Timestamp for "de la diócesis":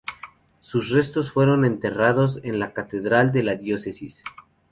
3.31-4.23